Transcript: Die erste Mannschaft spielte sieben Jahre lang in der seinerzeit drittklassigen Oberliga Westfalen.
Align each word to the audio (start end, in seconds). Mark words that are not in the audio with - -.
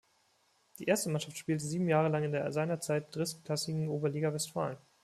Die 0.79 0.85
erste 0.85 1.11
Mannschaft 1.11 1.37
spielte 1.37 1.63
sieben 1.63 1.87
Jahre 1.87 2.09
lang 2.09 2.23
in 2.23 2.31
der 2.31 2.51
seinerzeit 2.51 3.15
drittklassigen 3.15 3.87
Oberliga 3.87 4.33
Westfalen. 4.33 4.79